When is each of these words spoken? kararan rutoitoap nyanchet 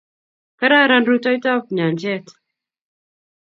kararan 0.59 1.03
rutoitoap 1.09 1.63
nyanchet 1.75 2.25